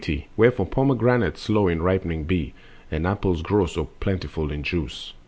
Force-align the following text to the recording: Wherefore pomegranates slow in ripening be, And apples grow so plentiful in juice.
Wherefore 0.35 0.65
pomegranates 0.65 1.41
slow 1.41 1.67
in 1.67 1.83
ripening 1.83 2.23
be, 2.23 2.55
And 2.89 3.05
apples 3.05 3.43
grow 3.43 3.67
so 3.67 3.85
plentiful 3.99 4.51
in 4.51 4.63
juice. 4.63 5.13